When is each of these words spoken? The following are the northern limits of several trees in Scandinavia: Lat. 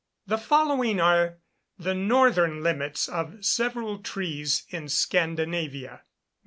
The 0.25 0.39
following 0.39 0.99
are 0.99 1.37
the 1.77 1.93
northern 1.93 2.63
limits 2.63 3.07
of 3.07 3.45
several 3.45 3.99
trees 3.99 4.65
in 4.69 4.89
Scandinavia: 4.89 5.89
Lat. 5.91 6.05